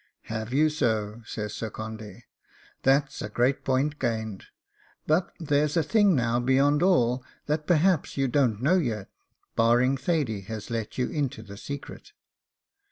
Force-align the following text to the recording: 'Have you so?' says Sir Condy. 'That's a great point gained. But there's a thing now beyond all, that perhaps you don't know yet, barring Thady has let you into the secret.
'Have 0.23 0.51
you 0.51 0.67
so?' 0.71 1.21
says 1.27 1.53
Sir 1.53 1.69
Condy. 1.69 2.25
'That's 2.81 3.21
a 3.21 3.29
great 3.29 3.63
point 3.63 3.99
gained. 3.99 4.45
But 5.05 5.31
there's 5.39 5.77
a 5.77 5.83
thing 5.83 6.15
now 6.15 6.39
beyond 6.39 6.81
all, 6.81 7.23
that 7.45 7.67
perhaps 7.67 8.17
you 8.17 8.27
don't 8.27 8.63
know 8.63 8.77
yet, 8.77 9.11
barring 9.55 9.97
Thady 9.97 10.41
has 10.45 10.71
let 10.71 10.97
you 10.97 11.07
into 11.11 11.43
the 11.43 11.55
secret. 11.55 12.13